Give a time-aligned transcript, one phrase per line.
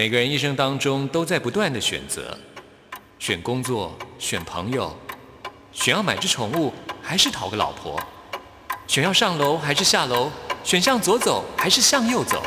[0.00, 2.34] 每个人一生当中都在不断的选择，
[3.18, 4.96] 选工作，选朋友，
[5.72, 8.00] 选要买只宠物，还是讨个老婆，
[8.86, 10.30] 选要上楼还是下楼，
[10.64, 12.42] 选向左走还是向右走。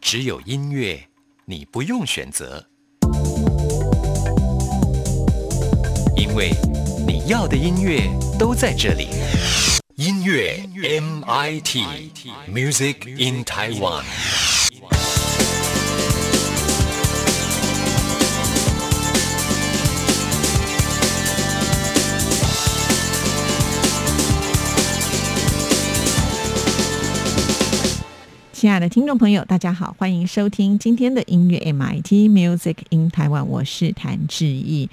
[0.00, 1.08] 只有音乐，
[1.44, 2.64] 你不用选择，
[6.16, 6.52] 因为
[7.04, 9.08] 你要的音乐都在这里。
[10.04, 11.86] 音乐 MIT
[12.52, 14.02] Music in Taiwan。
[28.52, 34.90] 亲爱的听众朋友，大家好，欢迎收听今天的音乐 MIT Music in Taiwan，我是谭志毅。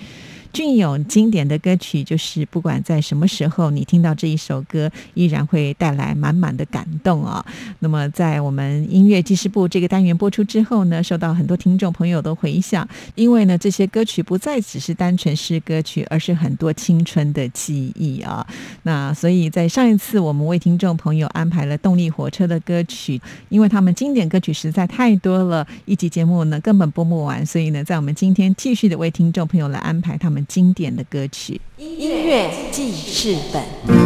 [0.52, 7.46] 俊勇经典的歌曲，就是不管在什么时候，你听到这一首歌，依然会带来满满的感动啊。
[7.80, 18.46] 那么，在我们音乐记事部这个单元播出之后呢，受到很多听众朋友的回响，因为呢，这些歌曲不再只是单纯是歌曲，而是很多青春的记忆啊。
[18.84, 33.99] 那所以在上一次，我们为听众朋友安排了动力火车的歌曲，因为他们经典歌曲实在太多了，一集节目呢根本播不完，所以呢，在我们今天继续的为听众朋友来安排他们经典的歌曲，音乐记事本。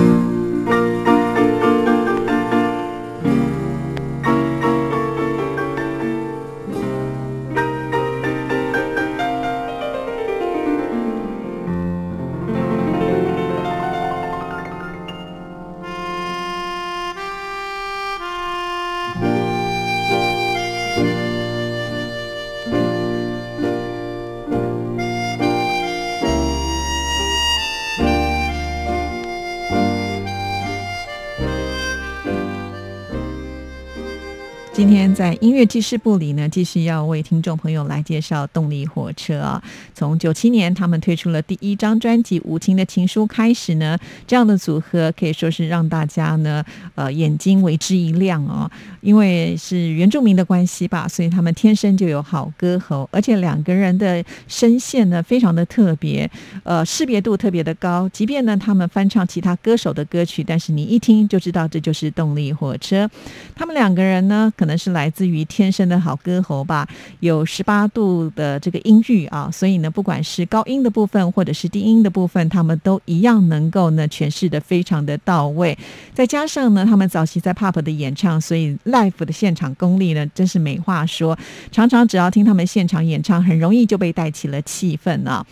[35.43, 39.61] 音乐记事部里呢，继续要为听众朋友来介绍动力火车啊。
[39.93, 46.63] 从九七年他们推出了第一张专辑《无情的情书》开始呢，这样的组合可以说是让大家呢，
[46.95, 48.71] 呃，眼睛为之一亮哦。
[49.01, 56.29] 因为是原住民的关系吧，所以他们天生就有好歌喉，而且两个人的声线呢，非常的特别，
[56.63, 58.07] 呃，识别度特别的高。
[58.13, 63.09] 即便呢，他们翻唱其他歌手的歌曲，但是你一听就知道这就是动力火车。
[63.53, 66.87] 他们两个人呢，可能是来自于于天生的好歌喉吧，
[67.19, 75.77] 有十八度的这个音域啊，所以呢，不管是高音的部分或者是低音的部分，他们都一样能够呢诠释的非常的到位。
[76.13, 81.37] 再加上呢，他们早期在 pop 的演唱，所以 live 的现场功力呢，真是没话说。
[81.71, 85.45] 常常只要听他们现场演唱，很容易就被带起了气氛啊。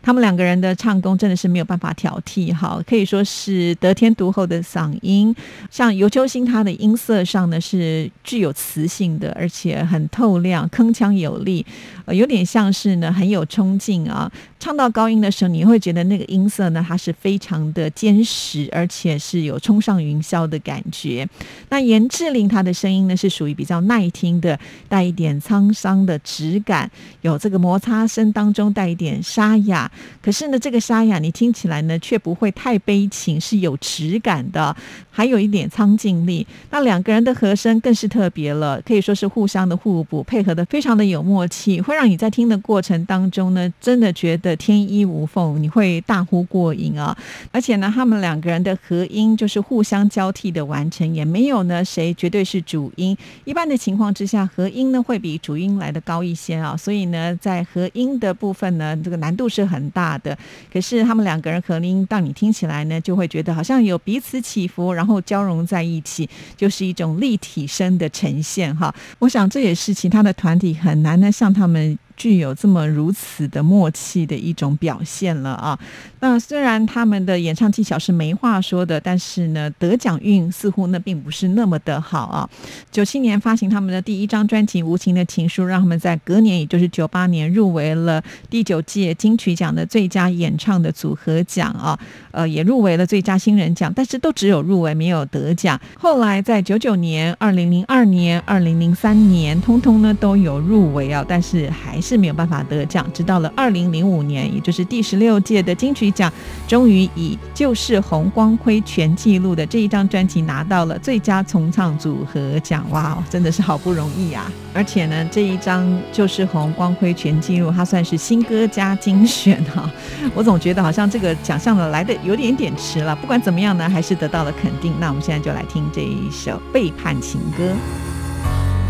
[0.00, 5.34] 他们两个人的唱功真的是没有办法挑剔，哈，可以说是得天独厚的嗓音。
[5.70, 11.64] 像尤秋兴，他的音色上呢是具有磁性的，而且很透亮，铿锵有力，
[12.04, 14.30] 呃，有点像是呢很有冲劲啊。
[14.64, 21.28] 唱到高音的时候，你会觉得那个音色呢，它是非常的坚实，而且是有冲上云霄的感觉。
[21.68, 24.58] 那严志玲她的声音呢，是属于比较耐听的，
[24.88, 29.92] 带一点沧桑的质感，有这个摩擦声当中带一点沙哑。
[30.22, 34.74] 可是呢，这个沙哑你听起来呢，却不会太悲情，是有质感的，
[35.10, 36.46] 还有一点苍劲力。
[36.70, 47.16] 那两个人的和声更是特别了，可以说是互相的互补，配合的非常的有默契，会让你在听的过程当中呢，真的觉得天衣无缝，你会大呼过瘾啊！
[47.52, 53.16] 而且呢，他们两个人的和音就是互相交替的完成，也没有呢谁绝对是主音。
[53.44, 60.36] 一般的情况之下，和音呢会比主音来的高一些啊，所以呢，在和音的部分呢，这个难度是很大的。
[60.72, 68.94] 可是他们两个人和音，到你听起来呢，就会觉得好像有彼此起伏，然后交融在一起，就是一种立体声的呈现哈。
[69.18, 71.98] 我想这也是其他的团体很难呢像他们。
[72.16, 75.78] 具有这么如此的默契的一种表现了啊！
[76.20, 82.48] 那虽然他们的演唱技巧是没话说的，但是呢，得奖运似乎呢并不是那么的好啊。
[82.92, 91.98] 九七年发行他们的第一张专辑《无情的情书》，让他们在隔年，也就是九八年入围了第九届金曲奖的最佳演唱的组合奖啊，
[92.30, 95.78] 呃，也入围了最佳新人奖，但是都只有入围没有得奖。
[95.98, 102.03] 后来在九九年、二零零二年、二零零三年，通通呢都有入围啊，但是还。
[102.04, 106.30] 是没有办法得奖，直到了二零零五年，也就是第十六届的金曲奖，
[106.68, 112.84] 终于以《就是红光辉全纪录》的这一张专辑拿到了最佳重唱组合奖。
[112.90, 114.52] 哇哦，真的是好不容易啊！
[114.74, 119.90] 而且呢，这一张《就是红光辉全纪录》，它算是新歌加精选哈。
[120.36, 123.16] 我总觉得好像这个奖项呢来的有点点迟了。
[123.16, 124.92] 不管怎么样呢，还是得到了肯定。
[125.00, 127.64] 那我们现在就来听这一首《背叛情歌》。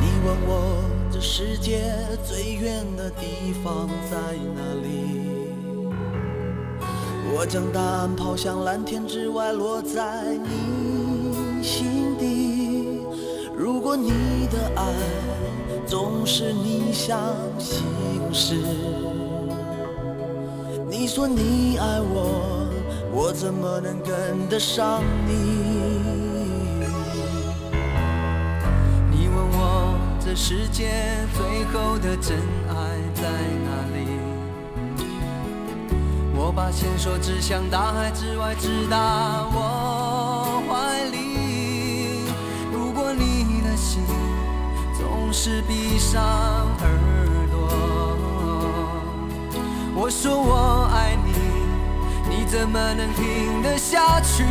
[0.00, 0.83] 你问我
[1.26, 1.80] 世界
[2.22, 4.18] 最远的地方在
[4.54, 5.48] 哪里？
[7.34, 13.00] 我将答案抛向蓝天之外，落在你心底。
[13.56, 14.10] 如果你
[14.52, 14.92] 的爱
[15.86, 17.18] 总是逆向
[17.58, 17.82] 行
[18.30, 18.56] 驶，
[20.90, 22.68] 你说你爱我，
[23.10, 26.23] 我怎么能跟得上你？
[30.26, 30.90] 这世界
[31.34, 32.38] 最后的真
[32.70, 32.74] 爱
[33.12, 33.28] 在
[33.66, 34.08] 哪里？
[36.34, 42.24] 我把线索指向大海之外，直达我怀里。
[42.72, 44.02] 如果你的心
[44.98, 46.88] 总是闭上耳
[47.50, 48.16] 朵，
[49.94, 51.34] 我说我爱你，
[52.34, 54.42] 你怎么能听得下去？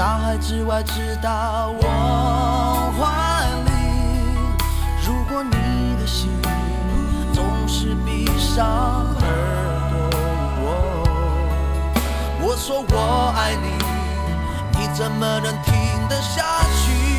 [0.00, 3.70] 大海之外，直达我怀里。
[5.06, 6.30] 如果你的心
[7.34, 9.20] 总是闭上耳
[10.56, 10.64] 朵，
[12.40, 13.68] 我说我爱你，
[14.80, 15.74] 你怎么能听
[16.08, 16.46] 得下
[16.80, 17.09] 去？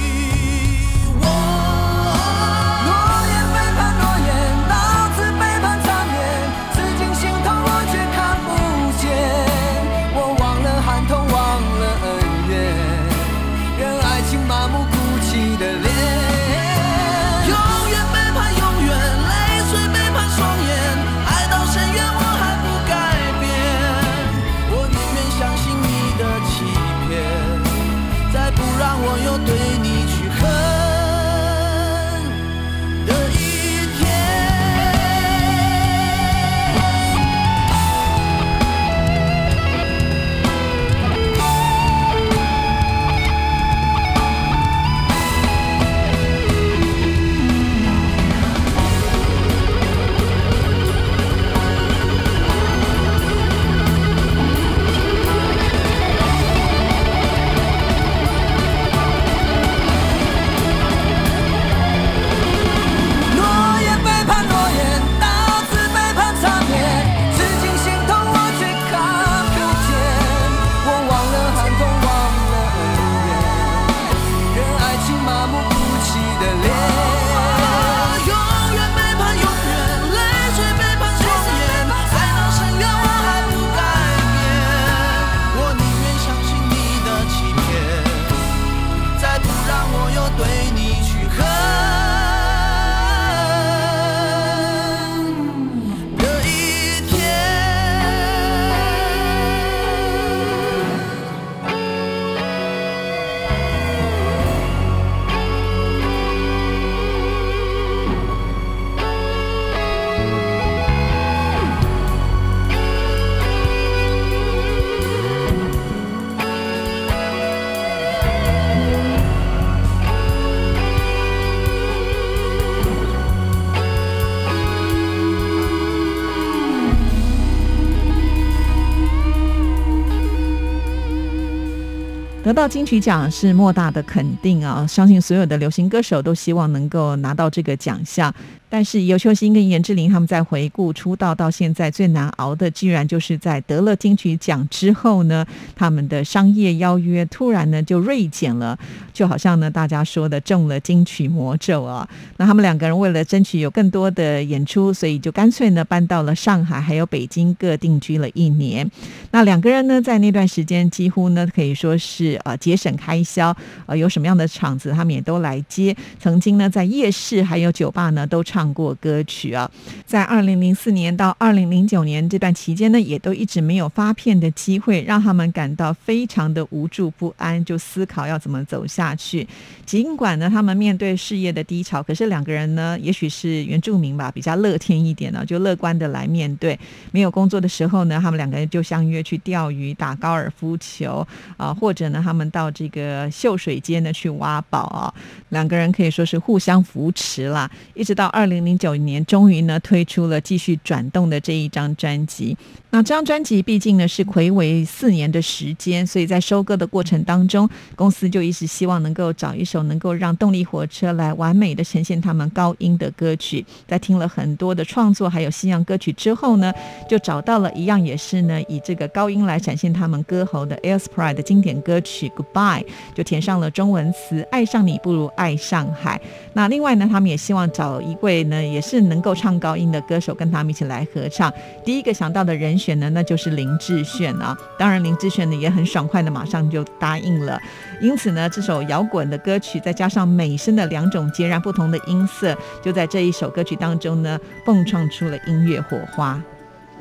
[132.51, 134.85] 得到金曲奖是莫大的肯定啊！
[134.85, 138.33] 相信所有的流行歌手都希望能够拿到这个奖项。
[138.71, 148.79] 但是尤秋兴跟严志玲他们在回顾出道到现在最难熬的，居然就是在得了金曲奖之后呢，他们的商业邀约突然呢就锐减了，
[149.11, 152.07] 就好像呢大家说的中了金曲魔咒啊。
[152.37, 158.89] 那他们两个人为了争取有更多的演出，所以就干脆呢搬到了上海还有北京各定居了一年。
[159.31, 163.53] 那两个人呢在那段时间几乎呢可以说是呃节省开销，
[163.85, 165.93] 呃有什么样的场子他们也都来接。
[166.21, 168.60] 曾经呢在夜市还有酒吧呢都唱。
[168.61, 169.69] 唱过歌曲啊。
[170.05, 179.47] 在二零零四年到二零零九年这段期间呢，也都一直没有发片的机会，让他们感到非常的无助不安，就思考要怎么走下去。
[179.83, 186.79] 尽管呢，他们面对事业的低潮，可是两个人呢，也许是原住民吧，比较乐天一点呢，就乐观的来面对。
[187.11, 191.27] 没有工作的时候呢，他们两个人就相约去钓鱼、打高尔夫球
[191.57, 195.13] 啊，或者呢，他们到这个秀水街呢去挖宝啊。
[195.49, 202.55] 两个人可以说是互相扶持啦，一直到二零零九年，终于呢推出了继续转动的这一张专辑。
[202.93, 213.65] 那这张专辑毕竟呢是魁违四年的时间，所以在收割的过程当中，公司就一直希望能够找一首能够让动力火车来完美的呈现他们高音的歌曲。
[213.87, 216.73] 在听了很多的创作还有西洋歌曲之后呢，
[217.07, 222.83] 就找到了一样也是呢以这个高音来展现他们歌喉的 Air Sprite 的经典歌曲 Goodbye，
[223.15, 226.19] 就填上了中文词，爱上你不如爱上海。
[226.51, 231.49] 那另外呢，他们也希望找一位呢也是能够唱高音的歌手跟他们一起来合唱。
[231.85, 232.80] 第一个想到的人。
[232.81, 237.61] 选的那就是林志炫啊，当然林志炫呢也很爽快的马上就答应了，
[238.01, 246.41] 因此呢这首摇滚的歌曲再加上美声的两种截然不同的音色，就在这一首歌曲当中呢蹦撞出了音乐火花。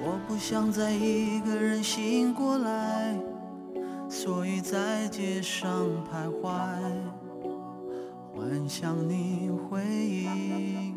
[0.02, 3.14] 我不想再一个人醒过来，
[4.08, 5.70] 所以在街上
[6.10, 6.50] 徘徊，
[8.34, 10.94] 幻想你会迎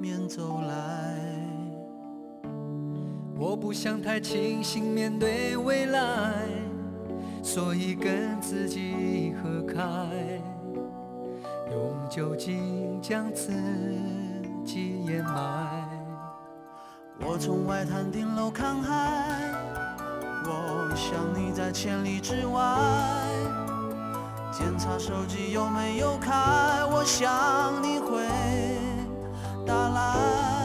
[0.00, 1.25] 面走来。
[3.38, 6.32] 我不想太清醒面对未来，
[7.42, 9.82] 所以跟自己合开，
[11.70, 13.52] 用酒精将自
[14.64, 15.86] 己掩埋。
[17.20, 19.52] 我从外滩顶楼看海，
[20.44, 22.78] 我想你在千里之外。
[24.50, 26.32] 检查手机有没有开，
[26.90, 28.26] 我想你会
[29.66, 30.55] 打来。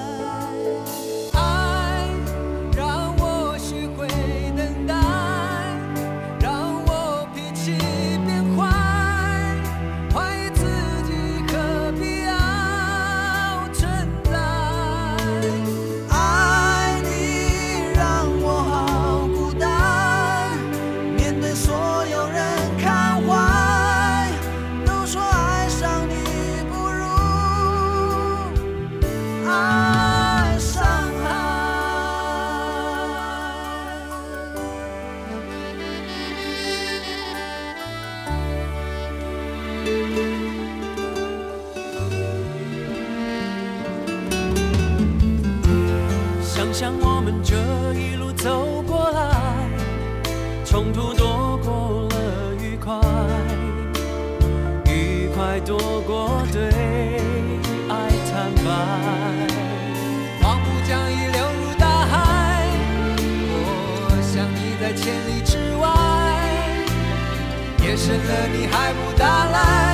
[68.03, 69.90] 深了，你还不打来？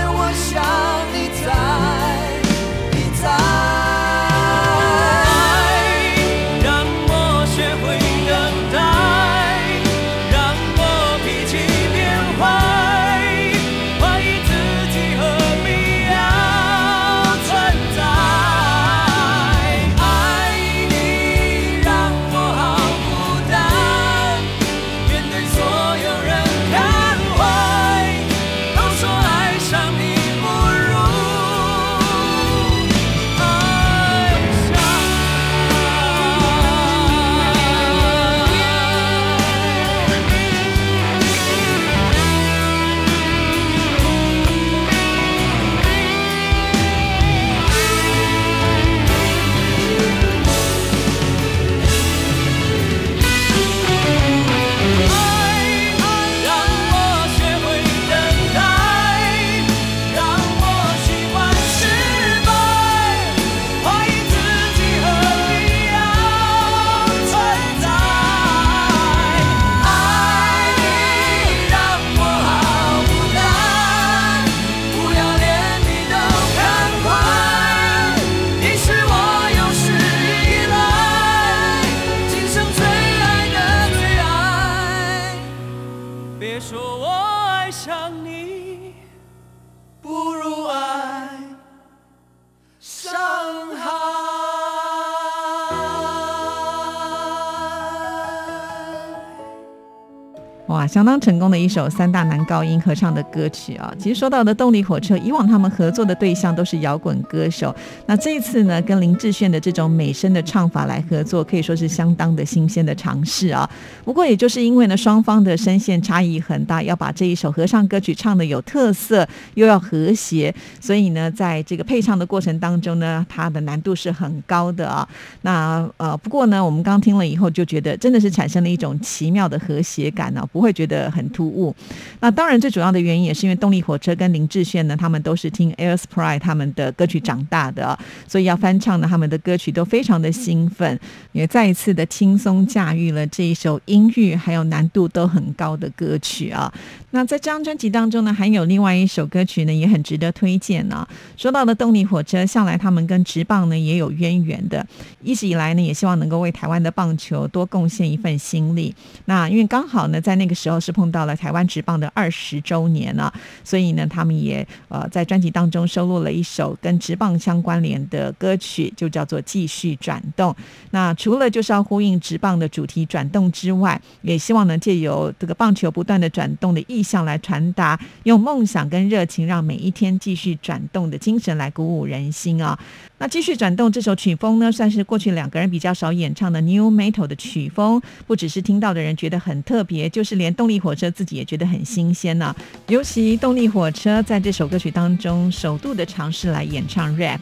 [100.97, 103.93] 相当成功的一首三大男高音合唱的歌曲啊！
[103.99, 107.75] 其实说到的动力火车，以往他们合作的对象都是摇滚歌手，
[108.07, 113.69] 那这一次呢，跟林志炫的这种美声的唱法来合作，可以说是相当的新鲜的尝试啊。
[114.03, 120.51] 不过，也就是因为呢，双方的声线差异很大，要把这一首合唱歌曲唱的有特色，又要和谐，
[120.81, 125.07] 所以呢，在这个配唱的过程当中呢，它的难度是很高的啊。
[125.43, 130.43] 那呃，不过呢，我们刚听了以后就觉得，真的是产生了一种奇妙的和谐感呢。
[130.51, 131.75] 不会觉得很突兀。
[132.21, 140.97] 那当然，最主要的原因也是因为动力火车跟林志炫呢，他们都是听 Air Sprite 他们的歌曲长大的，所以要翻唱呢他们的歌曲都非常的兴奋，
[141.33, 146.73] 也再一次的轻松驾驭了这一首音域还有难度都很高的歌曲啊。
[147.11, 151.05] 那在这张专辑当中呢，还有另外一首歌曲呢，也很值得推荐呢。
[151.35, 154.85] 说到的动力火车，向来他们跟职棒呢也有渊源的，
[155.21, 158.95] 一直以来呢也希望能够为台湾的棒球多贡献一份心力。
[159.25, 160.37] 那因为刚好呢在。
[160.37, 170.51] 那个时候是碰到了台湾职棒的二十周年了，所以呢，他们也呃在专辑当中收录了一首跟职棒相关联的歌曲，就叫做《继续转动》。
[170.91, 182.77] 那除了就是要呼应职棒的主题转动之外，也希望能借由这个棒球不断的转动的意向来传达，用梦想跟热情让每一天继续转动的精神来鼓舞人心啊。
[183.19, 192.53] 那继续转动这首曲风呢，算是过去两个人比较少演唱的 New Metal 的曲风，不只是听到的人觉得很特别，就是连动力火车自己也觉得很新鲜呢。
[192.87, 197.39] 尤其动力火车在这首歌曲当中首度的尝试来演唱 rap，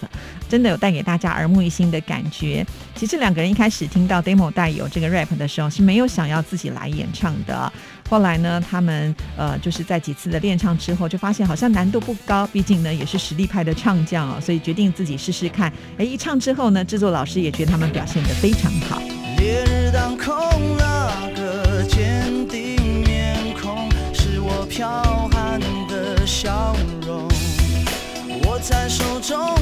[0.48, 2.64] 真的有带给大家耳目一新的感觉。
[2.94, 7.72] 其实两个人一开始听到 demo 带有这个 rap 的时候，是没有想要自己来演唱的。
[8.08, 15.74] 后来呢，他们呃就是在几次的练唱之后，就发现好像难度不高，毕竟呢也是实力派的唱将哦，所以决定自己试试看。
[15.98, 19.02] 哎，一唱之后呢，制作老师也觉得他们表现得非常好。
[19.38, 20.36] 烈日当空，
[20.78, 21.45] 那个
[24.76, 26.76] 是我剽悍的笑
[27.08, 27.30] 容。
[28.44, 29.55] 握在手中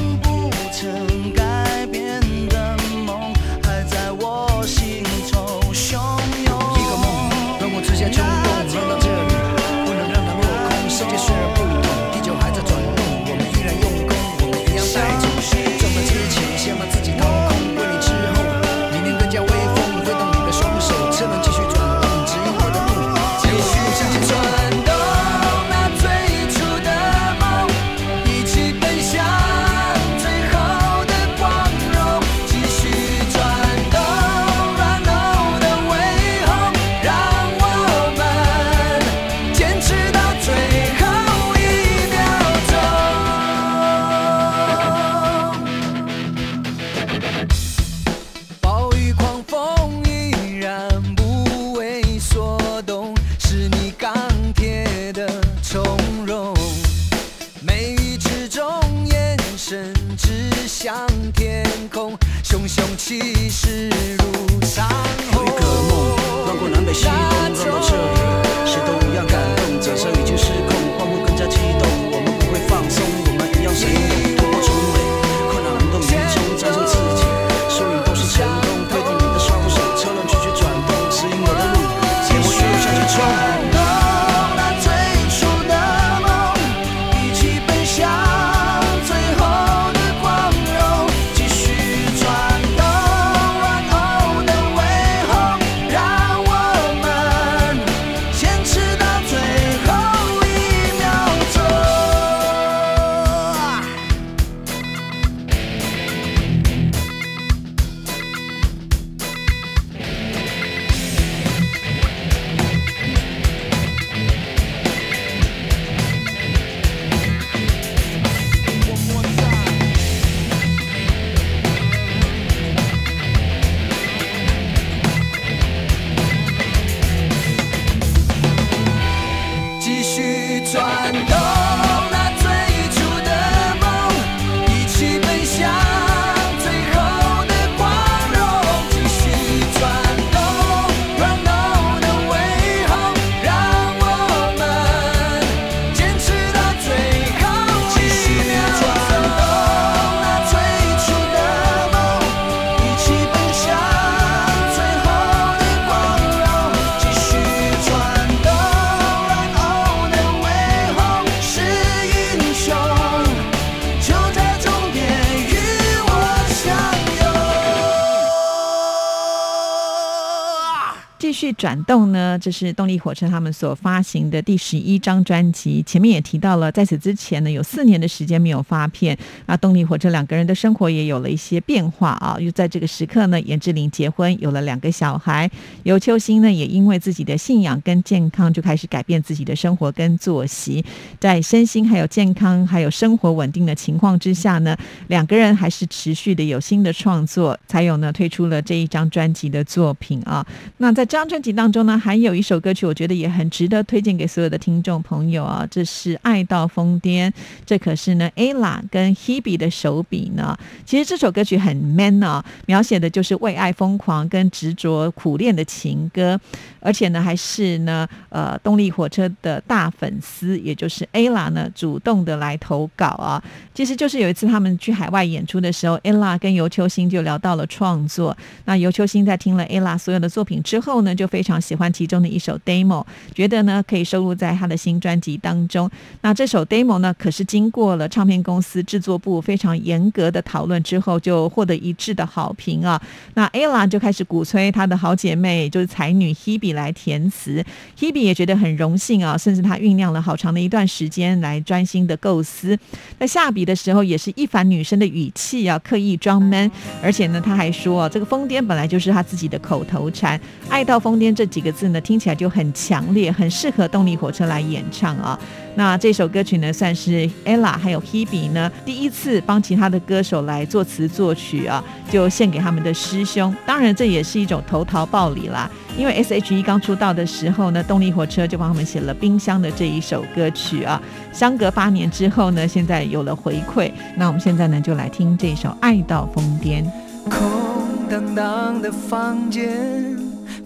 [171.34, 175.82] 续转动呢，这是动力火车他们所发行的第十一张专辑。
[175.82, 179.18] 前面也提到了，在此之前呢，有四年的时间没有发片。
[179.46, 182.38] 那动力火车两个人的生活也有了一些变化啊。
[182.38, 185.50] 又在这个时刻呢，严志玲结婚，有了两个小孩。
[185.82, 190.84] 尤秋兴呢，也因为自己的信仰跟健康，就开始改变自己的生活跟作息。
[191.18, 194.76] 在身心还有健康还有生活稳定的情况之下呢，
[195.08, 200.46] 两个人还是持续的有新的创作，才有呢推出了这一张专辑的作品啊。
[200.76, 205.66] 那在这专辑当中呢，还有一首歌曲，我觉得也很值得推荐给所有的听众朋友啊。
[205.70, 207.28] 这是《爱到疯癫》，
[207.64, 210.56] 这可是呢 ella 跟 Hebe 的手笔呢。
[210.84, 216.38] 其实这首歌曲很 man 啊，描写的就是为爱疯狂跟执着苦练的情歌，
[216.80, 223.42] 而且呢还是呢呃动力火车的大粉丝，也就是 ella 呢主动的来投稿啊。
[223.74, 228.36] 其实就是有一次他们去海外演出的时候，ella 跟尤秋兴就聊到了创作。
[228.66, 235.90] 那尤秋兴在听了 ella 所有的作品之后呢，就非常喜欢其中的一首 demo，觉得呢可以收录在他的新专辑当中。
[236.22, 243.00] 那这首 demo 呢，可是经过了唱片公司制作部非常严格的讨论之后，就获得一致的好评啊。
[243.34, 247.64] 那 ella 就开始鼓吹她的好姐妹，就是才女 Hebe 来填词
[247.98, 252.78] ，Hebe 也觉得很荣幸啊，甚至她酝酿了好长的一段时间来专心的构思。
[253.18, 256.70] 在下笔的时候，也是一反女生的语气啊，刻意装闷，
[257.02, 265.38] 而且呢，他还说这个疯癫本来就是他自己的口头禅，爱到疯癫这几个字呢，听起来就很强烈，很适合动力火车来演唱啊。
[265.74, 273.54] 那这首歌曲呢，算是 ella 还有 Hebe 呢第一次帮其他的歌手来作词作曲啊，就献给他们的师兄。
[273.66, 275.70] 当然，这也是一种投桃报李啦。
[275.98, 281.00] 因为 S.H.E 刚出道的时候呢，动力火车就帮他们写了《冰箱》的这一首歌曲啊。
[281.34, 283.92] 相隔八年之后呢，现在有了回馈。
[284.16, 286.82] 那我们现在呢，就来听这首《爱到疯癫》。
[287.30, 290.16] 空荡荡的房间，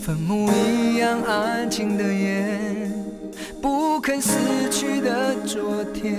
[0.09, 2.59] 坟墓一样安静的夜，
[3.61, 4.39] 不肯死
[4.71, 6.17] 去的昨天，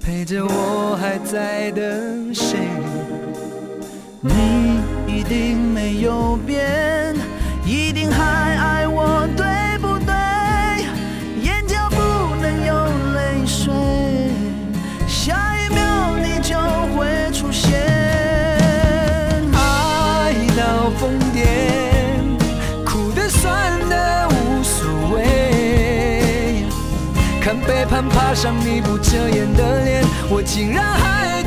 [0.00, 2.56] 陪着我还在等谁？
[4.22, 7.14] 你一定没有变，
[7.66, 9.47] 一定还爱我，对？
[28.06, 31.37] 爬上你不遮掩的脸，我竟然还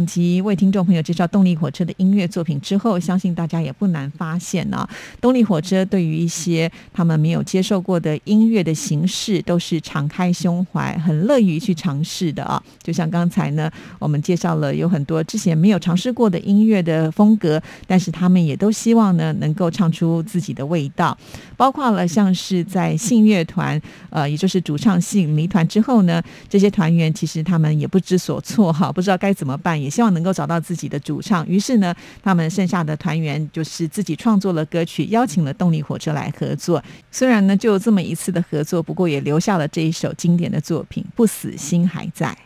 [0.00, 4.88] 两集为听众朋友介绍动力火车的音乐作品之后，相信大家也不难发现呢、
[5.20, 12.62] 动力火车对于一些他们没有接受过的音乐的形式，都是敞开胸怀，很乐于去尝试的啊。
[12.82, 21.14] 就像刚才呢，我们介绍了有很多之前没有尝试过的音乐的风格，但是他们也都希望呢能够唱出自己的味道，
[21.58, 31.46] 包括了像是在信乐团，呃，也就是主唱信离团之后呢，这些团员其实他们也不知所措哈，不知道该怎么办，也希望能够找到自己的主唱。
[31.48, 36.82] 于是呢，他们剩下的团员就是自己创作了歌曲，邀请了动力火车来合作。
[37.10, 42.36] 虽然呢，就这么一次的合作，不过也留下了这一首经典的作品《不死心还在》。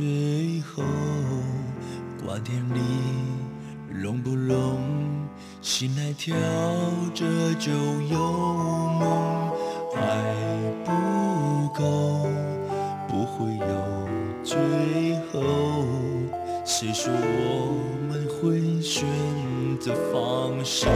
[0.00, 0.82] 最后，
[2.24, 2.80] 瓜田里
[3.92, 4.80] 融不融？
[5.60, 6.34] 醒来跳
[7.12, 7.26] 着
[7.58, 7.70] 就
[8.10, 8.18] 有
[8.98, 9.52] 梦，
[9.94, 10.00] 还
[10.86, 12.26] 不够，
[13.06, 14.08] 不会有
[14.42, 14.56] 最
[15.30, 15.84] 后。
[16.64, 17.76] 谁说我
[18.08, 19.04] 们会选
[19.78, 20.88] 择放手？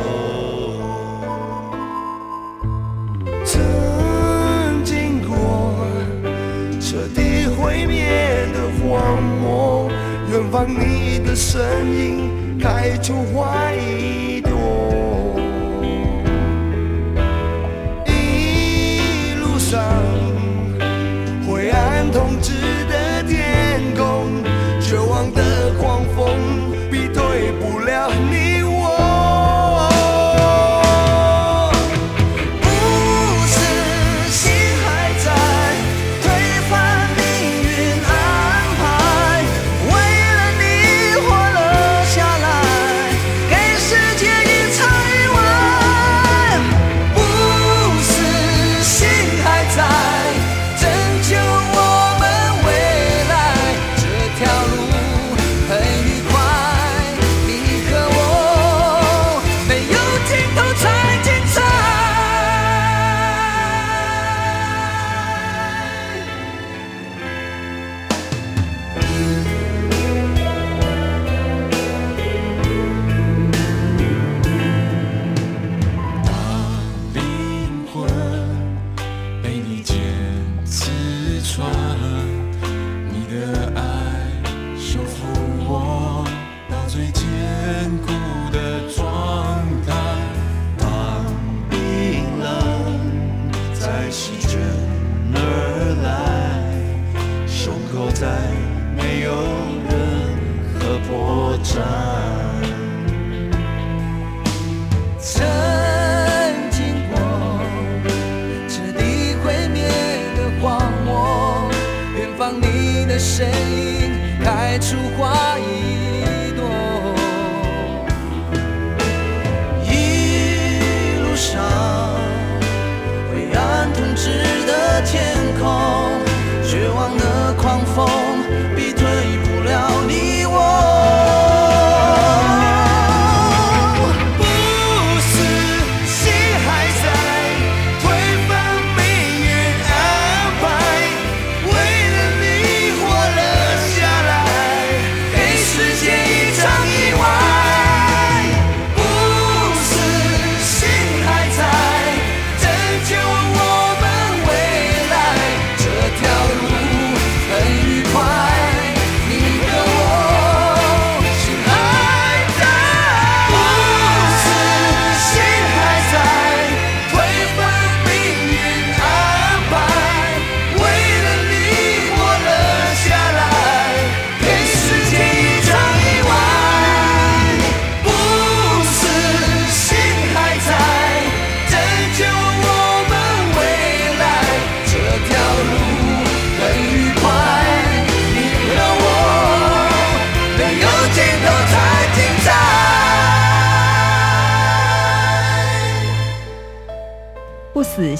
[3.45, 5.37] 曾经过
[6.81, 8.34] 彻底毁灭，
[10.55, 11.61] 把你的声
[11.93, 14.54] 音开出怀疑的。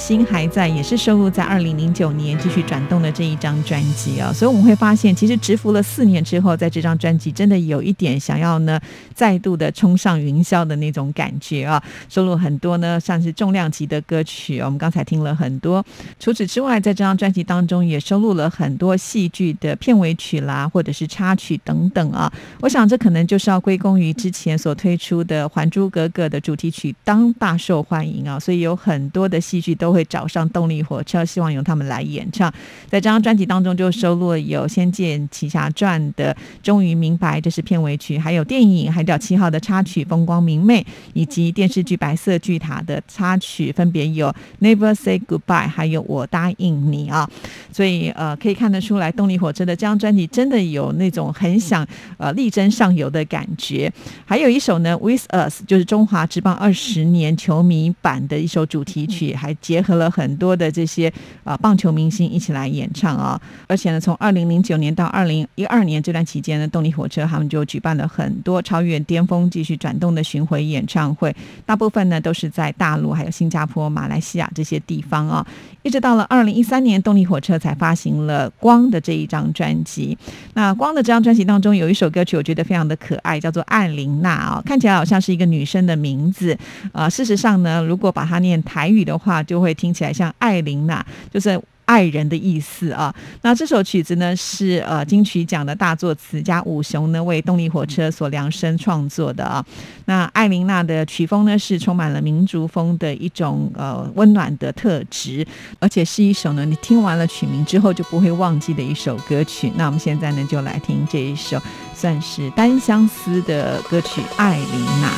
[0.07, 4.31] 心还在，也是收录在二零零九年继续转动的这一张专辑啊。
[4.31, 8.79] 所以我们会发现，其实蛰伏了四年之后，在这张专辑真的有一点想要呢
[9.15, 11.81] 再度的冲上云霄的那种感觉啊。
[12.07, 15.83] 收录很多呢像是重量级的歌曲，我们刚才听了很多。
[16.19, 22.31] 除此之外，在这张专辑当中也收录了很多戏剧的片尾曲啦，或者是插曲等等啊。
[22.61, 32.53] 我想这可能就是要归功于之前所推出的《还珠格格》的主题曲当大受欢迎啊，所以有很多的戏剧都会找上动力火车，希望由他们来演唱。
[32.89, 40.81] 在这张专辑当中就收录了有《仙剑奇侠传》的《终于明白》，这是片尾曲；还有电影《海角七号》的插曲《风光明媚》，
[41.13, 44.27] 以及电视剧《白色巨塔》的插曲，分别有
[44.59, 47.29] 《Never Say Goodbye》还有《我答应你》啊。
[47.71, 53.89] 所以呃，可以看得出来，动力火车的这张专辑真的有那种很想呃力争上游的感觉。
[54.25, 61.11] 还有一首呢，《With Us》就是中华职棒二十年球迷版的一首主题曲，还结和了很多的这些
[61.43, 63.39] 啊棒球明星一起来演唱啊。
[63.67, 71.33] 而且呢，从二零零九年到二零一二年这段期间呢，动力火车他们就举办了很多超越巅峰、继续转动的巡回演唱会，
[71.65, 75.45] 大部分呢都是在大陆、还有新加坡、马来西亚这些地方啊。
[75.85, 80.17] 一直到了二零一三年，动力火车才发行了《光》的这一张专辑。
[80.55, 86.57] 那《光》的这张专辑当中有一首歌曲，我觉得非常的可爱，叫做《艾琳娜》啊，看起来好像是一个女生的名字。
[86.91, 91.61] 呃，事实上呢，如果把它念台语的话，就会听起来像艾琳娜，就是。
[91.85, 99.65] 爱人的意思啊，那这首曲子呢是呃金曲奖的大作词家武雄呢为动力火车所量身创作的啊。
[100.05, 105.45] 那艾琳娜的曲风呢是充满了民族风的一种呃温暖的特质，
[105.79, 109.71] 而且是一首呢你听完了曲名之后就不会忘记的一首歌曲。
[109.75, 111.61] 那我们现在呢就来听这一首
[111.93, 115.09] 算是单相思的歌曲《艾琳娜》。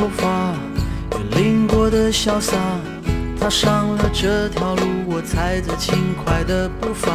[0.00, 0.54] 头发，
[1.12, 2.56] 也淋过的潇洒，
[3.38, 7.12] 踏上了这条路，我踩着轻快的步伐。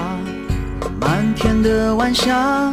[1.02, 2.72] 满天的晚霞，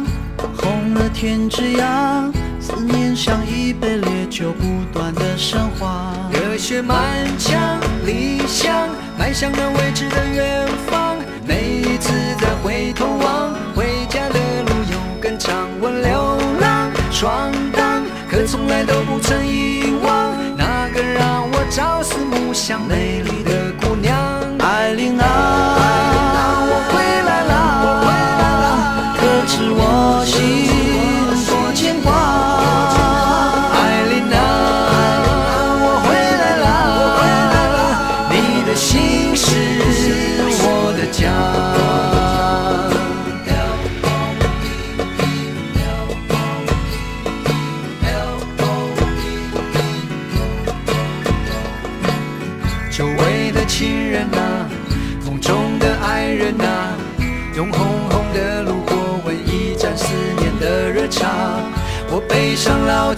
[0.55, 6.13] 红了天之涯，思念像一杯烈酒，不断的升华。
[6.31, 11.17] 热血满腔，理想迈向了未知的远方。
[11.47, 15.67] 每一次再回头望，回家的路有更长。
[15.81, 19.82] 我流浪闯荡，可从来都不曾遗忘
[22.53, 24.15] 像美丽的姑娘。
[24.59, 25.72] 艾琳娜，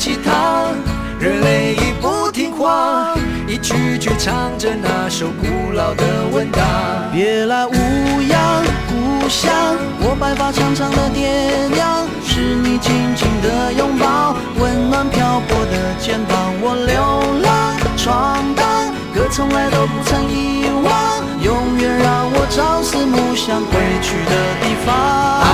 [0.06, 0.68] 吉他，
[1.20, 3.16] 热泪已不听话，
[3.48, 6.62] 一句句唱着那首古老的问答。
[7.12, 9.52] 别来无恙，故乡，
[10.02, 16.54] 我白发长长的爹娘，是你紧紧的拥抱，温暖漂泊的肩膀。
[16.62, 20.94] 我流浪闯荡，可从来都不曾遗忘，
[21.42, 25.45] 永远让我朝思暮想归去的地方。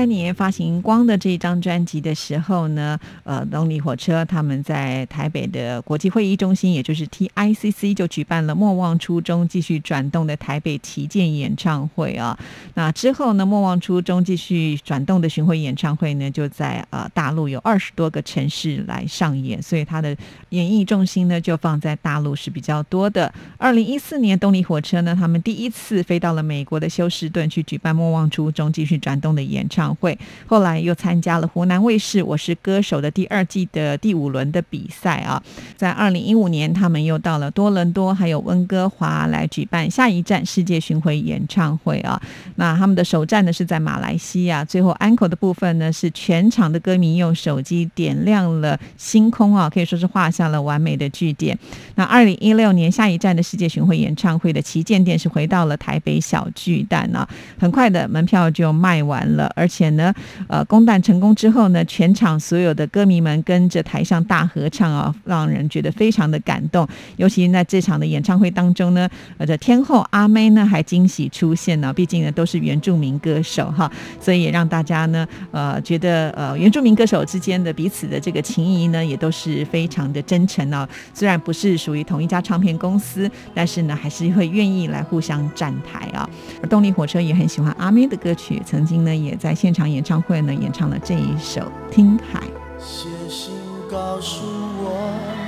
[0.00, 12.38] 三年发行《光》的这一张专辑的时候呢，呃，动力火车他们在台北的国际会议中心，也就是 TICC，就举办了莫忘初衷、继续转动的台北旗舰演唱会啊。
[12.72, 20.16] 那之后呢，莫忘初衷、继续转动的巡回演唱会呢，就在呃大陆有二十多个城市来上演，所以它的
[20.48, 23.30] 演艺重心呢就放在大陆是比较多的。
[23.58, 35.42] 二零一四年，动力火车呢，他们第一次飞到了美国的休斯顿去举办莫忘初衷、继续转动的演唱会，后来又参加了湖南卫视《我是歌手》的第二季的第五轮的比赛啊。
[35.76, 42.20] 在二零一五年，他们又到了多伦多还有温哥华来举办下一站世界巡回演唱会啊。
[42.56, 51.58] 那他们的首站呢是在马来西亚，最后安口的部分呢是全场的歌迷用手机点亮了星空啊，可以说是画下了完美的句点。
[51.94, 57.26] 那二零一六年下一站的世界巡回演唱会的旗舰店是回到了台北小巨蛋啊，
[57.58, 60.12] 很快的门票就卖完了，而且且呢，
[60.46, 66.86] 呃，公蛋成功之后呢，全场所有的歌迷们跟着台上大合唱啊，让人觉得非常的感动。
[67.16, 69.08] 尤其在这场的演唱会当中呢，
[69.38, 80.86] 呃，这天后阿妹呢还惊喜出现呢，毕竟呢都是原住民歌手哈，所以也让大家呢，呃，觉得呃原住民歌手之间的彼此的这个情谊呢，也都是非常的真诚哦。
[81.14, 86.28] 虽然不是属于同一家唱片公司，但是呢，还是会愿意来互相站台啊。
[86.62, 91.60] 而动力火车也很喜欢阿妹的歌曲，曾经呢也在现场演唱会呢演唱了这一首
[91.90, 92.40] 《听海》。
[92.78, 93.52] 写信
[93.90, 94.44] 告诉
[94.82, 95.39] 我，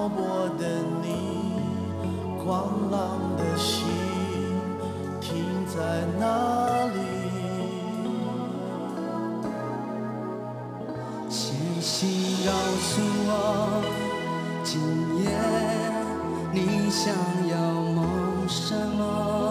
[0.00, 0.64] 漂泊的
[1.02, 1.60] 你，
[2.42, 3.86] 狂浪的心
[5.20, 6.98] 停在哪里？
[11.28, 12.08] 写信
[12.46, 13.82] 告诉我，
[14.64, 14.80] 今
[15.22, 15.28] 夜
[16.50, 17.12] 你想
[17.50, 17.54] 要
[17.92, 19.49] 梦什么？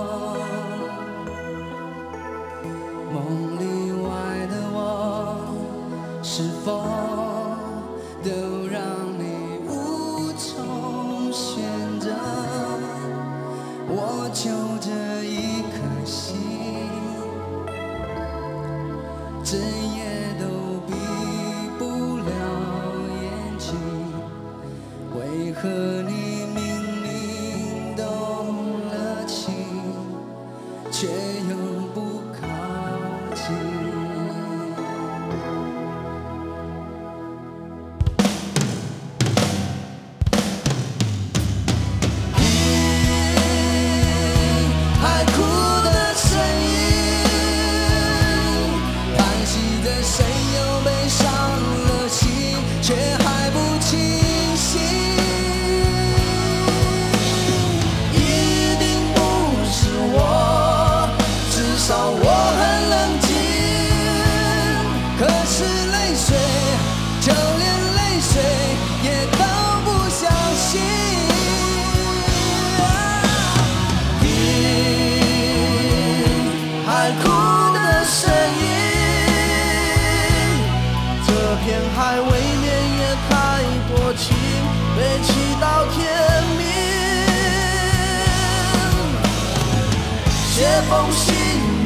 [90.89, 91.35] 封信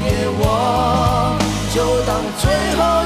[0.02, 1.38] 给我，
[1.76, 3.03] 就当最后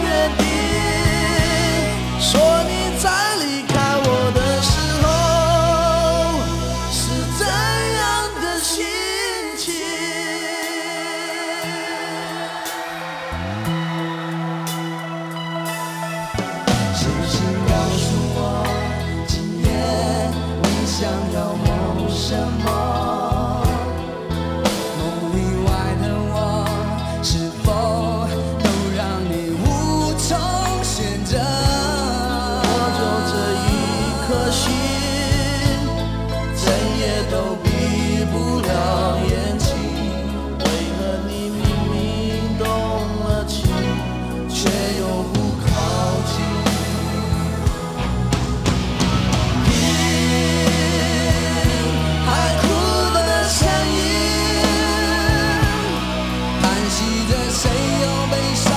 [56.98, 57.70] 记得谁
[58.02, 58.77] 又被伤。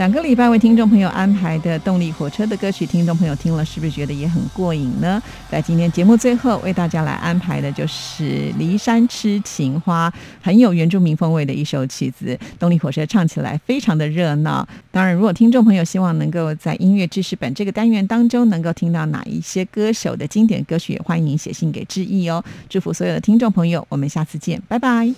[0.00, 5.22] 两个礼拜为听众朋友安排的动力火车的歌曲，听众朋友听了是不是觉得也很过瘾呢？
[5.50, 8.24] 在今天节目最后为大家来安排的就是
[8.54, 12.38] 《骊山痴情花》，很有原住民风味的一首曲子。
[12.58, 14.66] 动力火车唱起来非常的热闹。
[14.90, 22.42] 当然，如果听众朋友希望能够在音乐知识本这个单元当中能够听到哪一些歌手的经典歌曲，也欢迎写信给志毅哦。
[22.70, 25.12] 祝福所有的听众朋友，我们下次见，拜拜。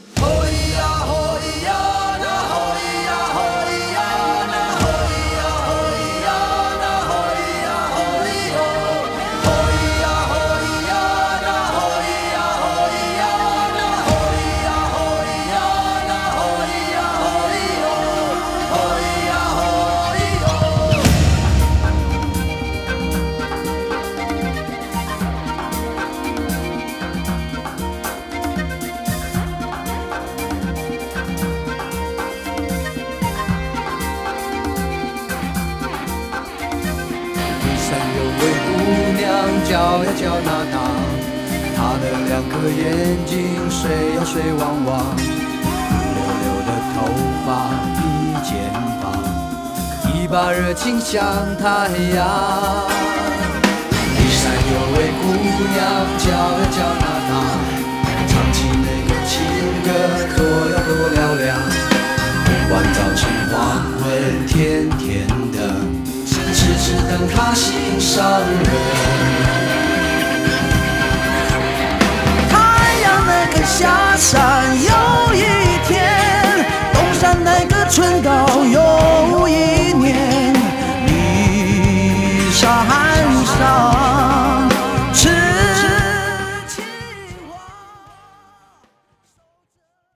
[51.13, 51.21] 像
[51.59, 52.62] 太阳。